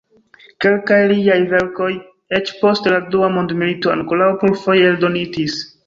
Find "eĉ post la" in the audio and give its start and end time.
2.39-3.05